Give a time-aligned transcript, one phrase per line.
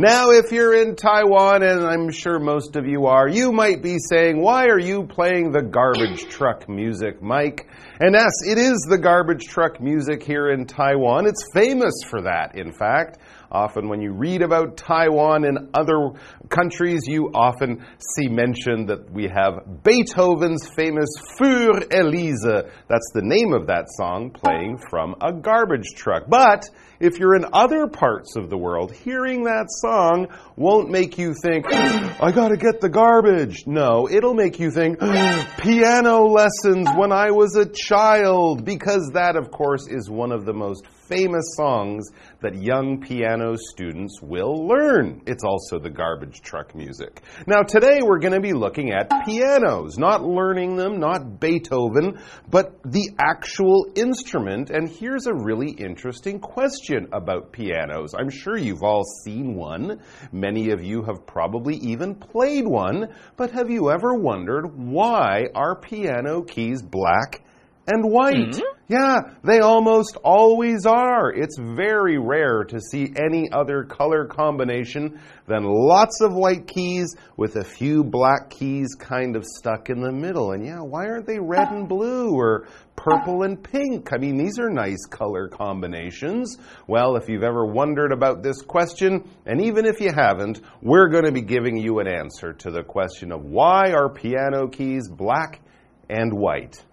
[0.00, 3.98] Now, if you're in Taiwan, and I'm sure most of you are, you might be
[3.98, 7.66] saying, "Why are you playing the garbage truck music, Mike?"
[8.00, 11.26] And yes, it is the garbage truck music here in Taiwan.
[11.26, 13.18] It's famous for that, in fact.
[13.52, 16.12] Often, when you read about Taiwan and other
[16.48, 22.64] countries, you often see mentioned that we have Beethoven's famous Für Elise.
[22.88, 26.22] That's the name of that song, playing from a garbage truck.
[26.26, 31.34] But if you're in other parts of the world, hearing that song won't make you
[31.42, 33.66] think, I gotta get the garbage.
[33.66, 35.00] No, it'll make you think,
[35.58, 40.52] piano lessons when I was a child, because that, of course, is one of the
[40.52, 42.08] most famous songs
[42.40, 45.22] that young piano students will learn.
[45.26, 47.22] It's also the garbage truck music.
[47.48, 52.80] Now, today we're going to be looking at pianos, not learning them, not Beethoven, but
[52.84, 54.70] the actual instrument.
[54.70, 58.14] And here's a really interesting question about pianos.
[58.14, 60.00] I'm sure you've all seen one.
[60.32, 63.08] Many of you have probably even played one.
[63.36, 67.42] But have you ever wondered why are piano keys black?
[67.86, 68.36] and white.
[68.36, 68.79] Mm -hmm.
[68.90, 71.30] Yeah, they almost always are.
[71.32, 77.54] It's very rare to see any other color combination than lots of white keys with
[77.54, 80.50] a few black keys kind of stuck in the middle.
[80.50, 84.12] And yeah, why aren't they red and blue or purple and pink?
[84.12, 86.58] I mean, these are nice color combinations.
[86.88, 91.26] Well, if you've ever wondered about this question, and even if you haven't, we're going
[91.26, 95.60] to be giving you an answer to the question of why are piano keys black
[96.08, 96.84] and white.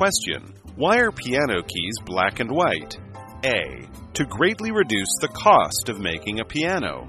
[0.00, 2.96] Question Why are piano keys black and white?
[3.44, 3.86] A.
[4.14, 7.06] To greatly reduce the cost of making a piano.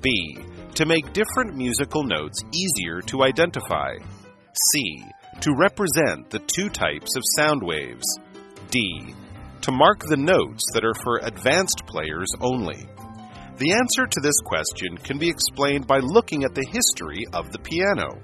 [0.00, 0.38] B.
[0.76, 3.92] To make different musical notes easier to identify.
[4.72, 5.04] C.
[5.42, 8.06] To represent the two types of sound waves.
[8.70, 9.14] D.
[9.60, 12.88] To mark the notes that are for advanced players only.
[13.58, 17.58] The answer to this question can be explained by looking at the history of the
[17.58, 18.18] piano.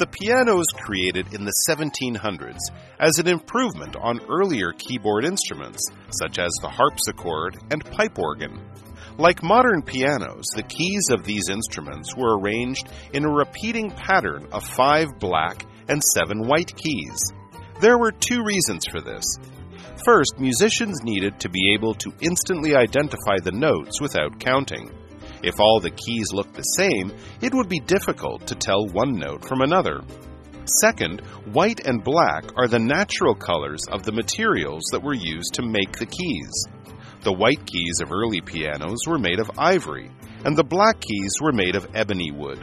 [0.00, 2.56] The piano was created in the 1700s
[2.98, 5.86] as an improvement on earlier keyboard instruments,
[6.18, 8.64] such as the harpsichord and pipe organ.
[9.18, 14.64] Like modern pianos, the keys of these instruments were arranged in a repeating pattern of
[14.64, 17.20] five black and seven white keys.
[17.82, 19.36] There were two reasons for this.
[20.06, 24.90] First, musicians needed to be able to instantly identify the notes without counting.
[25.42, 29.44] If all the keys looked the same, it would be difficult to tell one note
[29.44, 30.02] from another.
[30.82, 31.20] Second,
[31.52, 35.92] white and black are the natural colors of the materials that were used to make
[35.98, 36.66] the keys.
[37.22, 40.10] The white keys of early pianos were made of ivory,
[40.44, 42.58] and the black keys were made of ebony wood.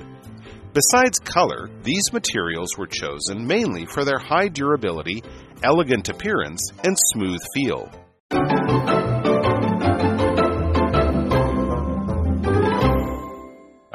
[0.73, 5.23] Besides color, these materials were chosen mainly for their high durability
[5.63, 7.89] elegant appearance, and smooth feel.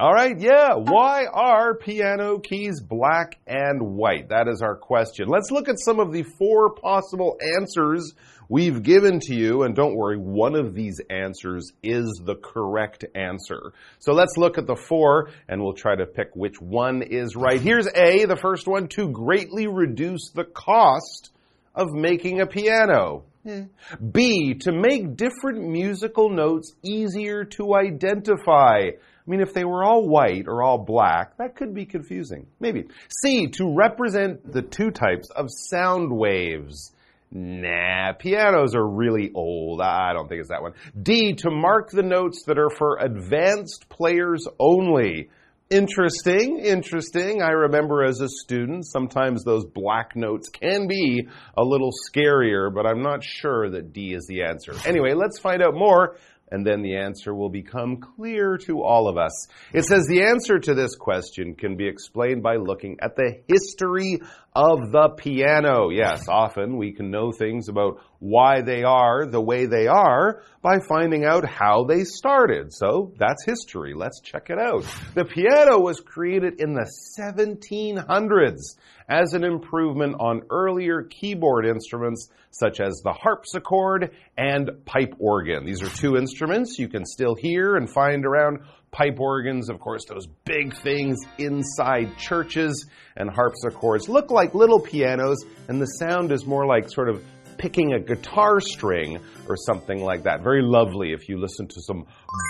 [0.02, 0.74] All right, yeah.
[0.74, 4.30] Why are piano keys black and white?
[4.30, 5.28] That is our question.
[5.28, 8.12] Let's look at some of the four possible answers
[8.48, 9.62] we've given to you.
[9.62, 13.74] And don't worry, one of these answers is the correct answer.
[14.00, 17.60] So let's look at the four and we'll try to pick which one is right.
[17.60, 21.30] Here's A, the first one, to greatly reduce the cost
[21.76, 23.22] of making a piano.
[23.44, 23.62] Hmm.
[24.10, 28.91] B, to make different musical notes easier to identify.
[29.32, 32.48] I mean, if they were all white or all black, that could be confusing.
[32.60, 32.88] Maybe.
[33.08, 36.92] C, to represent the two types of sound waves.
[37.30, 39.80] Nah, pianos are really old.
[39.80, 40.74] I don't think it's that one.
[41.00, 45.30] D, to mark the notes that are for advanced players only.
[45.70, 47.40] Interesting, interesting.
[47.40, 51.26] I remember as a student, sometimes those black notes can be
[51.56, 54.74] a little scarier, but I'm not sure that D is the answer.
[54.84, 56.16] Anyway, let's find out more
[56.53, 59.49] and then the answer will become clear to all of us.
[59.72, 64.21] It says the answer to this question can be explained by looking at the history
[64.54, 65.89] of the piano.
[65.91, 70.78] Yes, often we can know things about why they are the way they are by
[70.89, 72.72] finding out how they started.
[72.72, 73.95] So that's history.
[73.95, 74.84] Let's check it out.
[75.15, 78.77] The piano was created in the 1700s
[79.09, 85.65] as an improvement on earlier keyboard instruments such as the harpsichord and pipe organ.
[85.65, 88.60] These are two instruments you can still hear and find around
[88.92, 92.86] pipe organs, of course, those big things inside churches,
[93.16, 97.22] and harpsichords look like little pianos, and the sound is more like sort of
[97.59, 99.18] picking a guitar string
[99.48, 100.42] or something like that.
[100.42, 101.12] Very lovely.
[101.12, 102.04] If you listen to some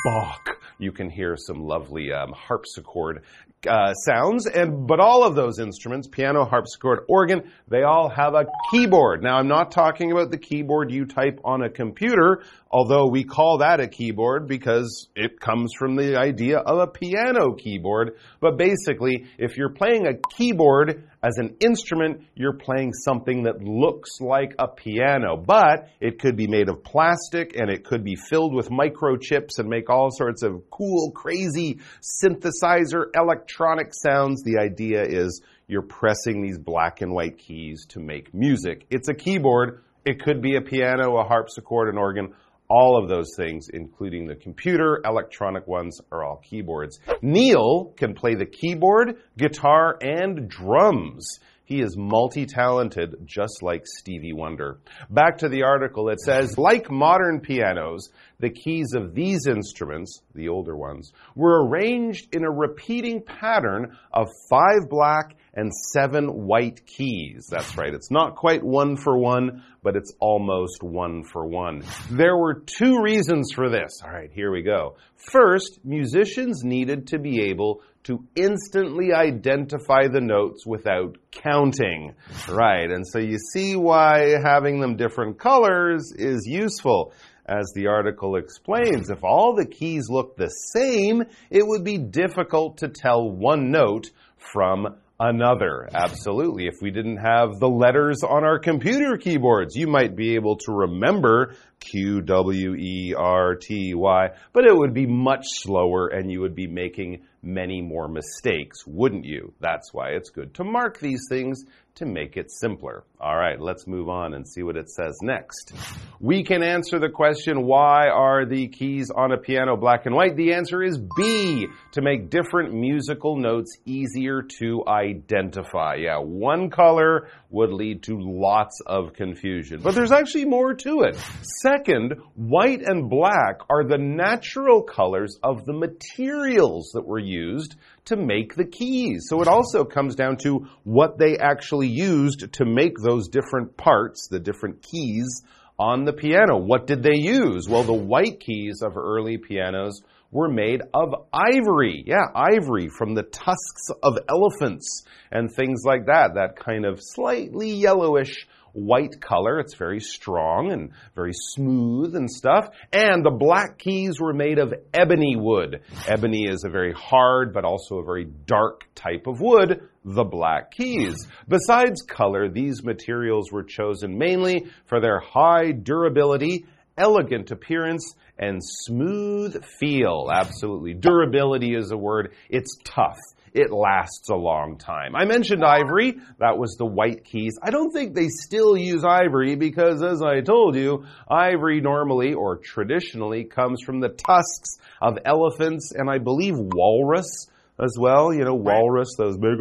[0.04, 3.22] Bach, you can hear some lovely um, harpsichord
[3.68, 4.46] uh, sounds.
[4.46, 9.22] And but all of those instruments, piano, harpsichord, organ, they all have a keyboard.
[9.22, 13.58] Now I'm not talking about the keyboard you type on a computer, although we call
[13.58, 18.16] that a keyboard because it comes from the idea of a piano keyboard.
[18.40, 24.20] But basically, if you're playing a keyboard as an instrument, you're playing something that looks
[24.20, 28.52] like a piano, but it could be made of plastic and it could be filled
[28.52, 34.42] with microchips and make all sorts of cool, crazy synthesizer electronic sounds.
[34.42, 38.86] The idea is you're pressing these black and white keys to make music.
[38.90, 39.84] It's a keyboard.
[40.04, 42.34] It could be a piano, a harpsichord, an organ
[42.72, 47.00] all of those things, including the computer, electronic ones, are all keyboards.
[47.20, 51.38] Neil can play the keyboard, guitar, and drums.
[51.64, 54.80] He is multi talented, just like Stevie Wonder.
[55.08, 58.10] Back to the article, it says, like modern pianos,
[58.40, 64.26] the keys of these instruments, the older ones, were arranged in a repeating pattern of
[64.50, 67.46] five black and seven white keys.
[67.50, 67.94] That's right.
[67.94, 71.84] It's not quite one for one, but it's almost one for one.
[72.10, 74.00] There were two reasons for this.
[74.04, 74.96] All right, here we go.
[75.16, 82.14] First, musicians needed to be able to instantly identify the notes without counting.
[82.48, 87.12] Right, and so you see why having them different colors is useful.
[87.44, 92.78] As the article explains, if all the keys look the same, it would be difficult
[92.78, 94.96] to tell one note from
[95.28, 95.88] another.
[95.94, 96.66] Absolutely.
[96.66, 100.72] If we didn't have the letters on our computer keyboards, you might be able to
[100.72, 106.40] remember Q, W, E, R, T, Y, but it would be much slower and you
[106.40, 109.52] would be making many more mistakes, wouldn't you?
[109.60, 111.64] That's why it's good to mark these things
[111.96, 113.04] to make it simpler.
[113.22, 115.74] All right, let's move on and see what it says next.
[116.18, 120.34] We can answer the question, why are the keys on a piano black and white?
[120.34, 125.98] The answer is B, to make different musical notes easier to identify.
[126.00, 131.16] Yeah, one color would lead to lots of confusion, but there's actually more to it.
[131.62, 137.76] Second, white and black are the natural colors of the materials that were used
[138.06, 139.26] to make the keys.
[139.28, 144.28] So it also comes down to what they actually used to make those different parts,
[144.28, 145.42] the different keys
[145.78, 146.56] on the piano.
[146.56, 147.68] What did they use?
[147.68, 152.04] Well, the white keys of early pianos were made of ivory.
[152.06, 156.34] Yeah, ivory from the tusks of elephants and things like that.
[156.34, 159.60] That kind of slightly yellowish white color.
[159.60, 162.68] It's very strong and very smooth and stuff.
[162.92, 165.82] And the black keys were made of ebony wood.
[166.06, 170.72] Ebony is a very hard but also a very dark type of wood, the black
[170.72, 171.26] keys.
[171.48, 176.66] Besides color, these materials were chosen mainly for their high durability,
[176.96, 180.28] elegant appearance, and smooth feel.
[180.32, 180.94] Absolutely.
[180.94, 182.32] Durability is a word.
[182.48, 183.18] It's tough
[183.54, 185.14] it lasts a long time.
[185.14, 186.16] I mentioned ivory.
[186.38, 187.58] That was the white keys.
[187.62, 192.56] I don't think they still use ivory because, as I told you, ivory normally or
[192.56, 198.32] traditionally comes from the tusks of elephants and I believe walrus as well.
[198.32, 199.58] You know, walrus, those big,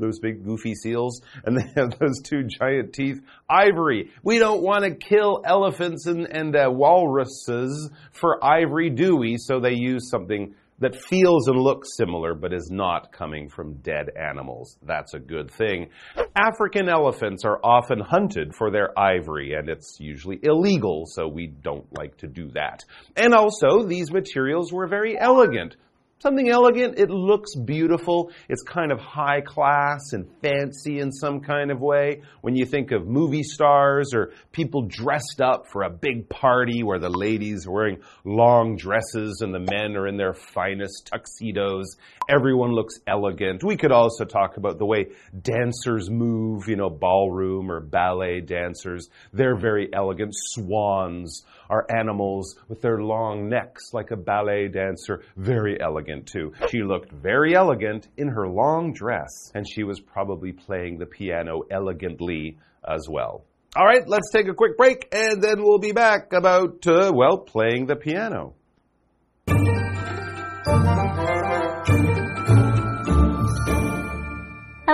[0.00, 3.20] those big goofy seals, and they have those two giant teeth.
[3.48, 4.10] Ivory.
[4.22, 9.38] We don't want to kill elephants and, and uh, walruses for ivory, do we?
[9.38, 14.10] So they use something that feels and looks similar but is not coming from dead
[14.16, 14.76] animals.
[14.82, 15.90] That's a good thing.
[16.36, 21.86] African elephants are often hunted for their ivory, and it's usually illegal, so we don't
[21.96, 22.84] like to do that.
[23.16, 25.76] And also, these materials were very elegant
[26.24, 26.98] something elegant.
[26.98, 28.30] It looks beautiful.
[28.48, 32.22] It's kind of high class and fancy in some kind of way.
[32.40, 36.98] When you think of movie stars or people dressed up for a big party where
[36.98, 42.72] the ladies are wearing long dresses and the men are in their finest tuxedos, everyone
[42.72, 43.62] looks elegant.
[43.62, 49.10] We could also talk about the way dancers move, you know, ballroom or ballet dancers.
[49.34, 50.32] They're very elegant.
[50.34, 55.22] Swans are animals with their long necks like a ballet dancer.
[55.36, 56.52] Very elegant too.
[56.70, 61.62] She looked very elegant in her long dress, and she was probably playing the piano
[61.70, 63.44] elegantly as well.
[63.76, 67.38] All right, let's take a quick break and then we'll be back about, uh, well,
[67.38, 68.54] playing the piano.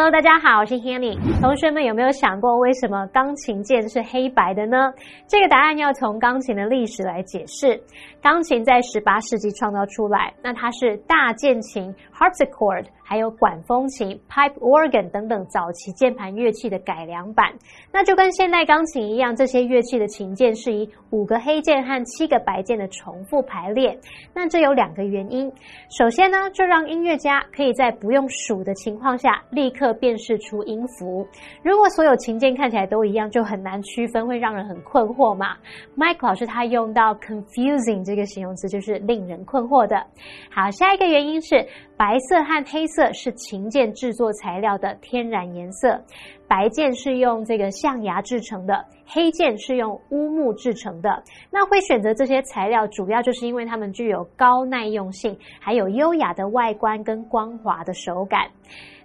[0.02, 1.14] Hello，大家好，我是 Hanny。
[1.42, 4.90] 同学们有没有想过，为什么钢琴键是黑白的呢？
[5.28, 7.78] 这个答案要从钢琴的历史来解释。
[8.22, 17.52] 钢琴在十八世纪创造出来，那它是大键琴 （harpsichord） 还有管风琴 （pipe organ） 等等早期键盘乐器的改良版。
[17.92, 23.98] 那就跟现代钢琴一样，这些乐器的琴键是以五个黑键和七个白键的重复排列。
[24.32, 25.52] 那这有两个原因。
[25.98, 29.90] 首先呢，就让音乐家可以在不用数的情况下立刻。
[29.94, 31.26] 辨识出音符。
[31.64, 35.56] 如果所有琴键看起来都一样，就很难区分，会让人很困惑嘛。
[35.96, 40.06] Mike 老师他用到 confusing 这个形容词，就是令人困惑的。
[40.48, 41.66] 好，下一个原因是
[42.00, 46.02] 白色和黑色是琴键制作材料的天然颜色，
[46.48, 51.22] 白键是用这个象牙制成的，黑键是用乌木制成的。
[51.50, 58.46] 那会选择这些材料，主要就是因为它们具有高耐用性，还有优雅的外观跟光滑的手感。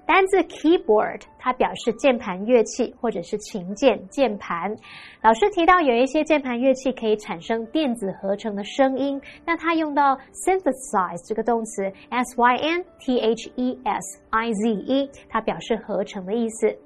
[0.08, 4.76] 单字 keyboard，它表示键盘乐器或者是琴键键盘。
[5.22, 16.78] 老师提到有一些键盘乐器可以产生电子合成的声音，那它用到 synthesize 这个动词 s y n t h e s i z e，它表示合成的意思。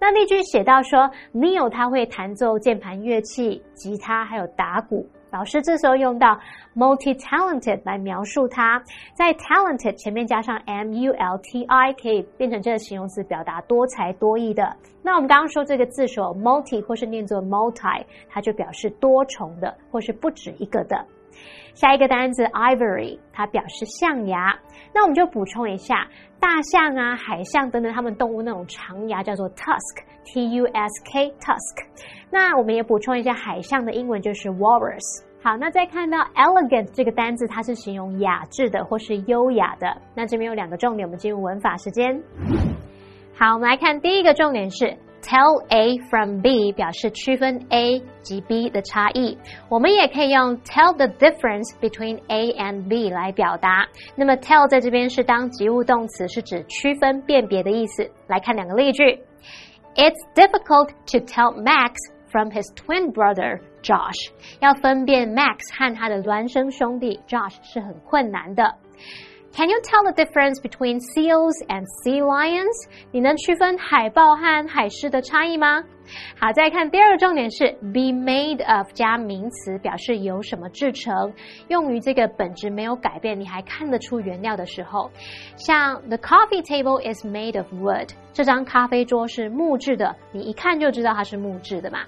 [0.00, 5.06] 那例句写到说，Neil 他会弹奏键盘乐器、吉他还有打鼓。
[5.36, 6.40] 老师这时候用到
[6.74, 14.74] multi-talented 来描述他，在 talented 前面加上 m u l t i，可以变成这个形容词，表达多才多艺的。
[15.02, 21.04] 那我们刚刚说这个字首 multi 或是念作 multi，它就表示多重的或是不止一个的。
[21.74, 24.58] 下一个单词 ivory，它表示象牙。
[24.94, 26.08] 那我们就补充一下，
[26.40, 31.84] 大象啊、海象等等，它们动物那种长牙叫做 tusk，t u s k tusk。
[32.30, 35.25] 那我们也补充一下，海象的英文就是 walrus。
[35.42, 39.96] 好，那再看到 elegant 这个单字，它是形容雅致的或是优雅的。
[40.14, 42.20] 那这边有两个重点，我们进入文法时间。
[43.38, 49.38] 好，我们来看第一个重点是 tell A from B，表示区分 A 及 B 的差异。
[49.68, 53.86] 我们也可以用 tell the difference between A and B 来表达。
[54.16, 58.10] 那么 tell 在这边是当及物动词，是指区分、辨别的意思。
[58.26, 59.04] 来看两个例句
[59.94, 61.92] ：It's difficult to tell Max
[62.30, 64.31] from his twin brother Josh。
[64.59, 68.75] 要分辨 Max 和他的孪生兄弟 Josh 是很困难的。
[69.53, 72.87] Can you tell the difference between seals and sea lions？
[73.11, 75.83] 你能区分海豹和海狮的差异吗？
[76.38, 81.32] 好，再看第二个重点是 be made of 加名词，表示由什么制成，
[81.68, 85.10] 用于这个本质没有改变，你还看得出原料的时候。
[85.56, 92.00] 像 the coffee table is made of wood，这张咖啡桌是木质的，你一看就知道它是木质的嘛。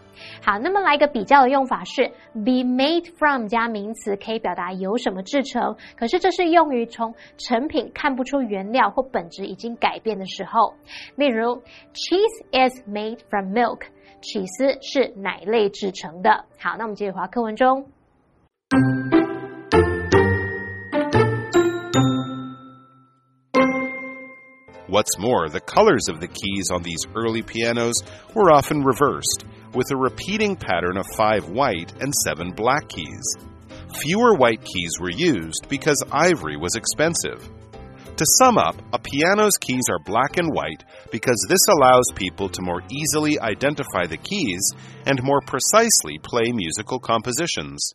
[0.45, 10.75] 好，那么来个比较的用法是 be made from 加名词，可以表达由什么制成，可是这是用于从成品看不出原料或本质已经改变的时候。
[11.17, 11.63] 例如
[11.95, 13.88] ，cheese is made from milk。
[14.22, 16.46] 起司是奶类制成的。
[16.58, 17.86] 好，那我们接着回课文中。
[24.88, 27.96] What's more, the colors of the keys on these early pianos
[28.36, 29.44] were often reversed,
[29.74, 33.38] with a repeating pattern of five white and seven black keys.
[34.02, 37.50] Fewer white keys were used because ivory was expensive.
[38.19, 40.83] To sum up, a piano's keys are black and white
[41.13, 44.73] because this allows people to more easily identify the keys
[45.07, 47.95] and more precisely play musical compositions.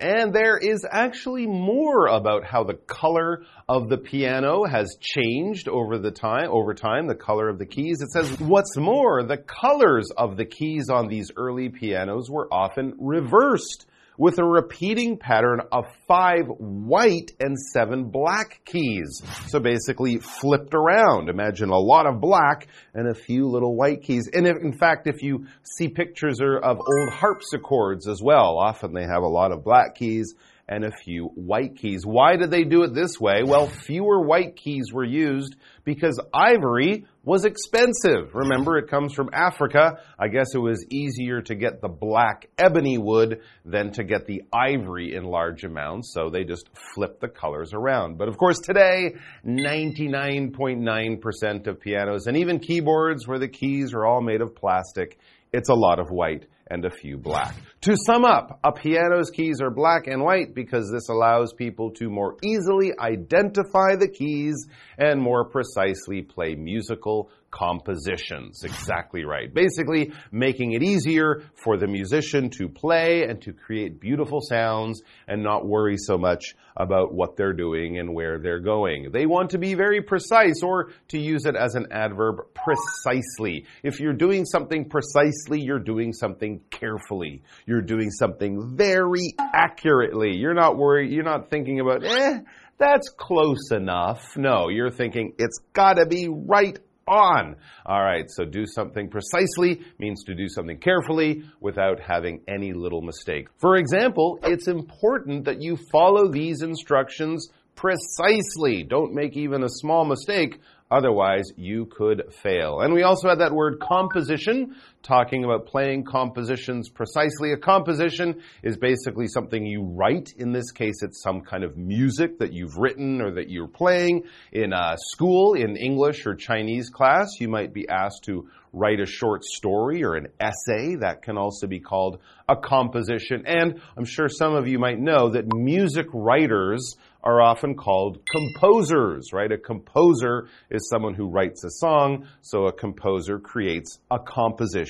[0.00, 5.98] And there is actually more about how the color of the piano has changed over
[5.98, 8.00] the time over time, the color of the keys.
[8.00, 12.94] It says what's more, the colors of the keys on these early pianos were often
[12.98, 13.86] reversed
[14.18, 19.22] with a repeating pattern of five white and seven black keys.
[19.46, 21.30] So basically flipped around.
[21.30, 24.28] Imagine a lot of black and a few little white keys.
[24.30, 29.04] And if, in fact, if you see pictures of old harpsichords as well, often they
[29.04, 30.34] have a lot of black keys
[30.68, 32.04] and a few white keys.
[32.04, 33.42] Why did they do it this way?
[33.42, 38.34] Well, fewer white keys were used because ivory was expensive.
[38.34, 39.98] Remember, it comes from Africa.
[40.18, 44.44] I guess it was easier to get the black ebony wood than to get the
[44.50, 48.16] ivory in large amounts, so they just flipped the colors around.
[48.16, 49.16] But of course, today,
[49.46, 55.18] 99.9% of pianos and even keyboards where the keys are all made of plastic,
[55.52, 57.54] it's a lot of white and a few black.
[57.82, 62.10] To sum up, a piano's keys are black and white because this allows people to
[62.10, 68.62] more easily identify the keys and more precisely play musical compositions.
[68.64, 69.52] Exactly right.
[69.52, 75.42] Basically, making it easier for the musician to play and to create beautiful sounds and
[75.42, 79.10] not worry so much about what they're doing and where they're going.
[79.12, 83.66] They want to be very precise or to use it as an adverb, precisely.
[83.82, 87.42] If you're doing something precisely, you're doing something carefully.
[87.66, 90.36] You're doing something very accurately.
[90.36, 92.40] You're not worried, you're not thinking about, eh,
[92.78, 94.36] that's close enough.
[94.36, 97.56] No, you're thinking it's gotta be right on.
[97.86, 103.02] All right, so do something precisely means to do something carefully without having any little
[103.02, 103.48] mistake.
[103.58, 108.82] For example, it's important that you follow these instructions precisely.
[108.82, 110.60] Don't make even a small mistake
[110.90, 112.80] Otherwise, you could fail.
[112.80, 117.52] And we also had that word composition, talking about playing compositions precisely.
[117.52, 120.30] A composition is basically something you write.
[120.36, 124.24] In this case, it's some kind of music that you've written or that you're playing.
[124.52, 129.06] In a school, in English or Chinese class, you might be asked to write a
[129.06, 130.96] short story or an essay.
[130.96, 133.44] That can also be called a composition.
[133.46, 139.32] And I'm sure some of you might know that music writers are often called composers,
[139.32, 139.50] right?
[139.50, 144.87] A composer is someone who writes a song, so a composer creates a composition,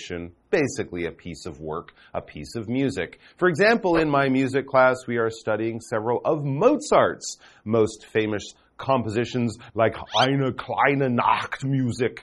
[0.50, 3.18] basically a piece of work, a piece of music.
[3.36, 9.58] For example, in my music class, we are studying several of Mozart's most famous compositions
[9.74, 12.20] like Eine kleine Nachtmusik.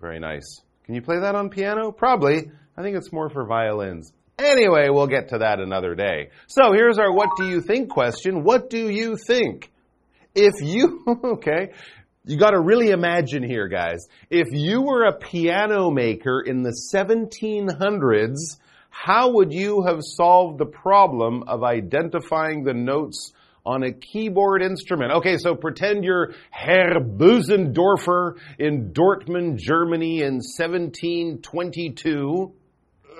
[0.00, 0.60] Very nice.
[0.84, 1.92] Can you play that on piano?
[1.92, 2.50] Probably.
[2.76, 4.12] I think it's more for violins.
[4.38, 6.30] Anyway, we'll get to that another day.
[6.46, 8.44] So here's our what do you think question.
[8.44, 9.70] What do you think?
[10.34, 11.72] If you, okay,
[12.26, 14.08] you got to really imagine here, guys.
[14.30, 18.56] If you were a piano maker in the 1700s,
[18.90, 23.32] how would you have solved the problem of identifying the notes
[23.66, 25.12] on a keyboard instrument.
[25.12, 32.54] Okay, so pretend you're Herr Bösendorfer in Dortmund, Germany in 1722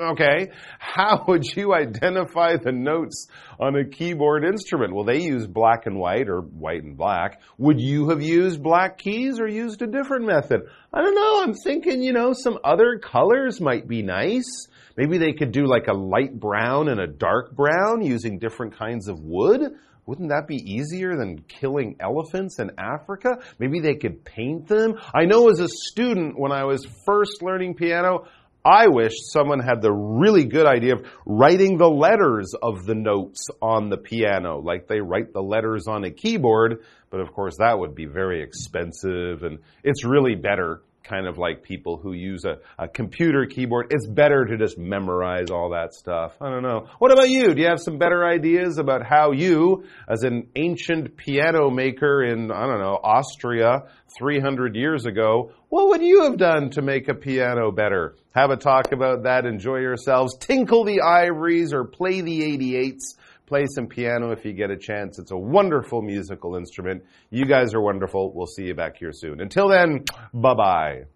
[0.01, 3.29] okay, how would you identify the notes
[3.59, 4.95] on a keyboard instrument?
[4.95, 7.41] Well, they use black and white or white and black.
[7.59, 10.63] Would you have used black keys or used a different method?
[10.93, 11.43] I don't know.
[11.43, 14.69] I'm thinking, you know, some other colors might be nice.
[14.97, 19.09] Maybe they could do like a light brown and a dark brown using different kinds
[19.09, 19.61] of wood.
[20.07, 23.39] Wouldn't that be easier than killing elephants in Africa?
[23.59, 25.01] Maybe they could paint them.
[25.13, 28.29] I know as a student, when I was first learning piano,
[28.67, 33.47] I wish someone had the really good idea of writing the letters of the notes
[33.63, 36.81] on the piano, like they write the letters on a keyboard.
[37.09, 41.63] But of course, that would be very expensive, and it's really better kind of like
[41.63, 43.87] people who use a, a, computer keyboard.
[43.91, 46.35] It's better to just memorize all that stuff.
[46.41, 46.89] I don't know.
[46.99, 47.55] What about you?
[47.55, 52.51] Do you have some better ideas about how you, as an ancient piano maker in,
[52.51, 53.85] I don't know, Austria
[54.19, 58.17] 300 years ago, what would you have done to make a piano better?
[58.35, 59.47] Have a talk about that.
[59.47, 60.37] Enjoy yourselves.
[60.39, 63.17] Tinkle the ivories or play the 88s
[63.47, 65.19] play some piano if you get a chance.
[65.19, 67.03] It's a wonderful musical instrument.
[67.31, 68.33] You guys are wonderful.
[68.35, 69.41] We'll see you back here soon.
[69.41, 71.07] Until then, bye bye.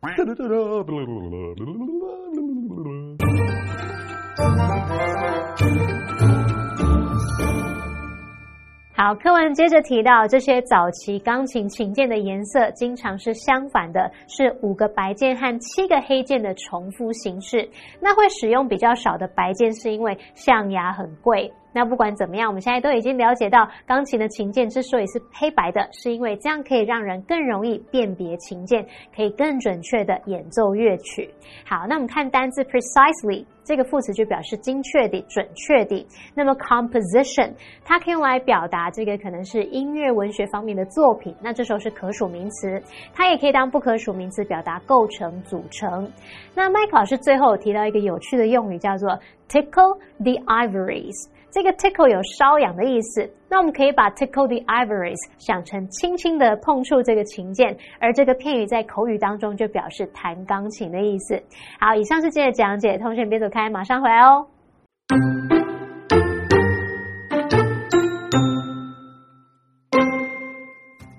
[8.93, 17.67] 好，课文接着提到，这些早期钢琴琴键的颜色经常是相反的，是五个白键和七个黑键的重复形式。
[17.99, 21.51] 那会使用比较少的白键，是因为象牙很贵。
[21.73, 31.33] 那不管怎么样，我们现在都已经了解到，钢琴的琴键之所以是黑白的，是因为这样可以让人更容易辨别琴键，可以更准确的演奏乐曲。
[31.65, 36.05] 好，那我们看单字 precisely 这个副词就表示精确的、准确的。
[36.35, 37.53] 那么 composition
[37.85, 42.83] 它可以用来表达这个可能是音乐文学方面的作品，那这时候是可数名词。
[43.15, 46.11] 它也可以当不可数名词表达构成、组成。
[46.53, 49.17] 那麦克老师最后提到一个有趣的用语，叫做
[49.49, 51.29] tickle the ivories。
[51.53, 61.42] 这个 tickle 有瘙痒的意思，那我们可以把 tickle the ivories 想成轻轻的碰触这个琴键，而这个片语在口语当中就表示弹钢琴的意思。
[61.80, 64.48] 好，以上是今天的讲解，同学别走开，马上回来哦。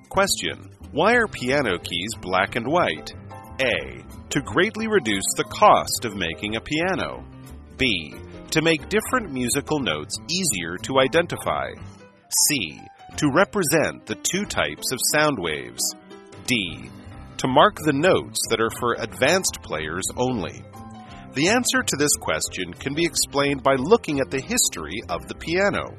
[0.09, 0.57] Question
[0.93, 3.13] Why are piano keys black and white?
[3.59, 4.03] A.
[4.31, 7.23] To greatly reduce the cost of making a piano.
[7.79, 8.15] B
[8.53, 11.69] to make different musical notes easier to identify.
[12.50, 12.82] C.
[13.18, 15.82] To represent the two types of sound waves.
[16.46, 16.90] D.
[17.38, 20.64] To mark the notes that are for advanced players only.
[21.34, 25.36] The answer to this question can be explained by looking at the history of the
[25.36, 25.98] piano.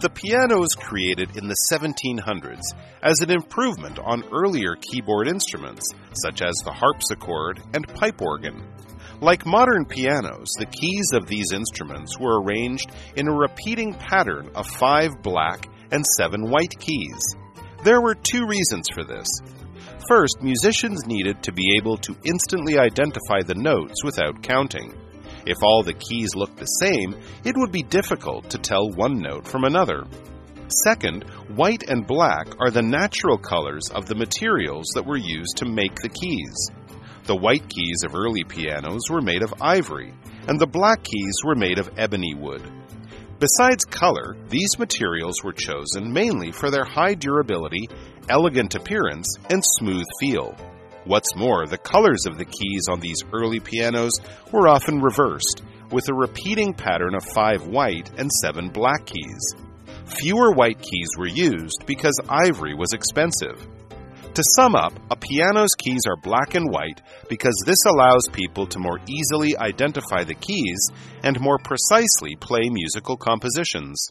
[0.00, 2.62] The piano was created in the 1700s
[3.02, 5.84] as an improvement on earlier keyboard instruments,
[6.24, 8.62] such as the harpsichord and pipe organ.
[9.20, 14.66] Like modern pianos, the keys of these instruments were arranged in a repeating pattern of
[14.66, 17.18] five black and seven white keys.
[17.82, 19.26] There were two reasons for this.
[20.08, 24.94] First, musicians needed to be able to instantly identify the notes without counting.
[25.46, 29.48] If all the keys looked the same, it would be difficult to tell one note
[29.48, 30.04] from another.
[30.84, 31.24] Second,
[31.56, 35.94] white and black are the natural colors of the materials that were used to make
[35.96, 36.70] the keys.
[37.28, 40.14] The white keys of early pianos were made of ivory,
[40.46, 42.62] and the black keys were made of ebony wood.
[43.38, 47.86] Besides color, these materials were chosen mainly for their high durability,
[48.30, 50.56] elegant appearance, and smooth feel.
[51.04, 54.12] What's more, the colors of the keys on these early pianos
[54.50, 59.54] were often reversed, with a repeating pattern of five white and seven black keys.
[60.06, 63.68] Fewer white keys were used because ivory was expensive.
[64.34, 68.78] To sum up, a piano's keys are black and white because this allows people to
[68.78, 70.90] more easily identify the keys
[71.24, 74.10] and more precisely play musical compositions.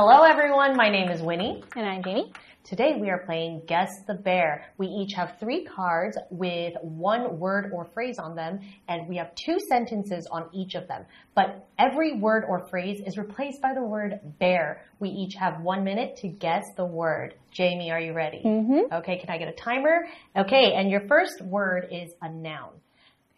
[0.00, 1.62] Hello everyone, my name is Winnie.
[1.76, 2.32] And I'm Jamie.
[2.68, 4.66] Today we are playing Guess the Bear.
[4.76, 9.34] We each have three cards with one word or phrase on them, and we have
[9.34, 11.06] two sentences on each of them.
[11.34, 14.84] But every word or phrase is replaced by the word bear.
[15.00, 17.36] We each have one minute to guess the word.
[17.52, 18.42] Jamie, are you ready?
[18.44, 18.92] Mm-hmm.
[18.96, 20.06] Okay, can I get a timer?
[20.36, 22.72] Okay, and your first word is a noun.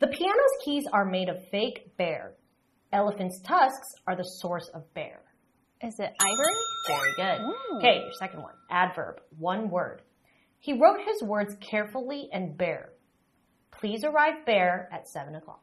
[0.01, 2.33] The piano's keys are made of fake bear.
[2.93, 5.21] Elephant's tusks are the source of bear.
[5.83, 6.55] Is it ivory?
[6.87, 7.43] Very good.
[7.43, 7.77] Ooh.
[7.79, 8.55] Okay, your second one.
[8.71, 9.21] Adverb.
[9.39, 10.03] One word.
[10.59, 12.91] He wrote his words carefully and bare.
[13.71, 15.63] Please arrive bare at seven o'clock.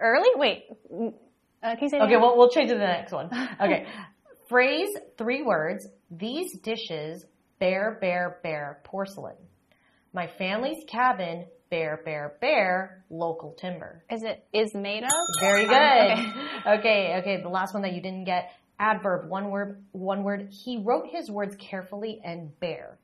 [0.00, 0.28] Early?
[0.36, 0.64] Wait.
[1.62, 3.28] Uh, can you say that Okay, well, we'll change to the next one.
[3.60, 3.86] Okay.
[4.48, 5.86] Phrase, three words.
[6.10, 7.24] These dishes
[7.58, 9.36] bear, bear, bear porcelain.
[10.12, 14.02] My family's cabin, bear, bear, bear, local timber.
[14.10, 15.10] Is it is made of?
[15.40, 15.72] Very good.
[15.72, 16.34] Um,
[16.66, 16.78] okay.
[16.78, 17.42] okay, okay.
[17.42, 18.50] The last one that you didn't get.
[18.78, 20.48] Adverb, one word, one word.
[20.64, 22.98] He wrote his words carefully and bare.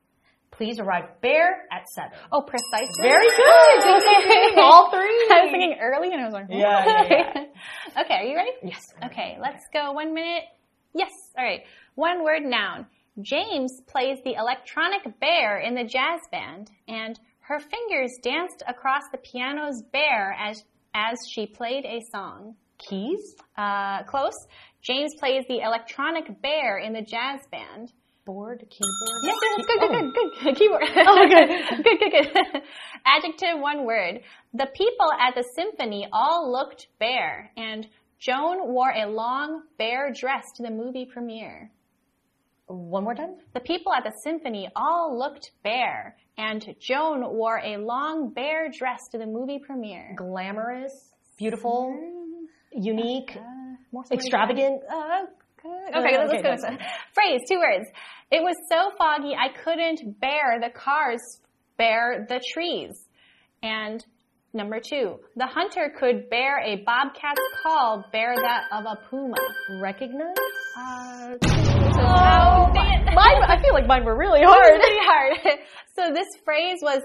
[0.51, 2.12] Please arrive bare at seven.
[2.33, 3.03] Oh, precisely.
[3.03, 3.37] Very good.
[4.27, 4.61] Okay.
[4.61, 5.27] All three.
[5.31, 7.45] I was thinking early and I was like, Yeah, yeah,
[8.03, 8.51] okay, are you ready?
[8.62, 8.81] Yes.
[9.05, 10.45] Okay, let's go one minute.
[10.95, 11.61] Yes, all right.
[11.95, 12.87] One word noun.
[13.22, 19.18] James plays the electronic bear in the jazz band, and her fingers danced across the
[19.18, 20.62] piano's bear as,
[20.94, 22.57] as she played a song.
[22.79, 23.35] Keys.
[23.57, 24.37] Uh, close.
[24.83, 27.92] James plays the electronic bear in the jazz band.
[28.26, 28.59] Board.
[28.68, 29.22] Keyboard.
[29.22, 30.57] Yes, yes, good, good, good, good.
[30.57, 30.83] Keyword.
[30.96, 31.85] Oh, good.
[31.85, 32.62] good, good, good.
[33.07, 34.20] Adjective, one word.
[34.52, 37.87] The people at the symphony all looked bare, and
[38.18, 41.70] Joan wore a long, bare dress to the movie premiere.
[42.68, 43.37] One more time.
[43.55, 48.98] The people at the symphony all looked bare, and Joan wore a long, bare dress
[49.12, 50.14] to the movie premiere.
[50.16, 50.92] Glamorous.
[51.38, 51.94] Beautiful.
[52.72, 53.37] Unique.
[53.92, 54.83] More Extravagant.
[54.90, 55.26] Uh,
[55.62, 55.96] good.
[55.96, 56.50] Okay, let's okay, go.
[56.50, 56.64] that's
[57.14, 57.88] Phrase, two words.
[58.33, 61.20] It was so foggy I couldn't bear the cars,
[61.79, 63.07] bear the trees.
[63.62, 64.05] And
[64.52, 69.37] number two, the hunter could bear a bobcat's call, bear that of a puma.
[69.81, 70.35] Recognize.
[70.76, 71.65] Uh,
[71.96, 73.42] so oh, how did Mine.
[73.48, 74.64] I feel like mine were really hard.
[74.64, 74.80] hard.
[74.80, 75.59] Pretty hard.
[75.96, 77.00] So this phrase was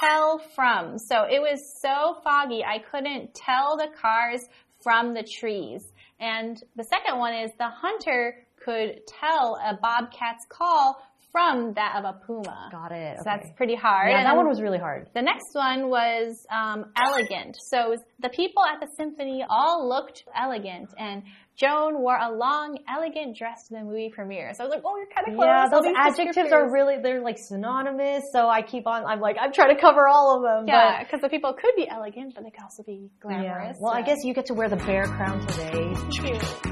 [0.00, 0.96] tell from.
[0.98, 4.40] So it was so foggy I couldn't tell the cars
[4.82, 5.92] from the trees.
[6.20, 12.04] And the second one is the hunter could tell a bobcat's call from that of
[12.04, 12.68] a puma.
[12.72, 13.18] Got it.
[13.18, 14.10] So that's pretty hard.
[14.10, 15.08] Yeah, And that one was really hard.
[15.14, 17.56] The next one was um, elegant.
[17.68, 21.22] So the people at the symphony all looked elegant, and
[21.56, 24.52] Joan wore a long, elegant dress to the movie premiere.
[24.54, 27.20] So I was like, "Oh, you're kind of close." Yeah, those adjectives are really, they're
[27.22, 28.24] like synonymous.
[28.32, 30.68] So I keep on, I'm like, I'm trying to cover all of them.
[30.68, 33.42] Yeah, because the people could be elegant, but they could also be but, yeah.
[33.42, 33.76] glamorous.
[33.80, 35.94] Well, I guess you get to wear the bear crown today.
[36.10, 36.69] Cute.